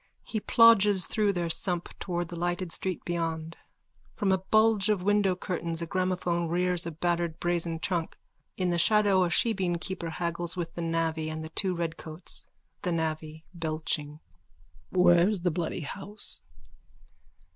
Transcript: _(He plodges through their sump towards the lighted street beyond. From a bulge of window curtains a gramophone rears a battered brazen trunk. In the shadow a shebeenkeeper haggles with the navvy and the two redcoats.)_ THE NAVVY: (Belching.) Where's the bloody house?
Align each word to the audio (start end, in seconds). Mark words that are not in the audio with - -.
_(He 0.27 0.43
plodges 0.43 1.05
through 1.05 1.33
their 1.33 1.51
sump 1.51 1.89
towards 1.99 2.31
the 2.31 2.35
lighted 2.35 2.71
street 2.71 3.05
beyond. 3.05 3.55
From 4.15 4.31
a 4.31 4.39
bulge 4.39 4.89
of 4.89 5.03
window 5.03 5.35
curtains 5.35 5.79
a 5.83 5.85
gramophone 5.85 6.47
rears 6.47 6.87
a 6.87 6.91
battered 6.91 7.39
brazen 7.39 7.77
trunk. 7.77 8.17
In 8.57 8.71
the 8.71 8.79
shadow 8.79 9.23
a 9.23 9.29
shebeenkeeper 9.29 10.09
haggles 10.13 10.57
with 10.57 10.73
the 10.73 10.81
navvy 10.81 11.29
and 11.29 11.43
the 11.43 11.49
two 11.49 11.75
redcoats.)_ 11.75 12.47
THE 12.81 12.91
NAVVY: 12.93 13.45
(Belching.) 13.53 14.19
Where's 14.89 15.41
the 15.41 15.51
bloody 15.51 15.81
house? 15.81 16.41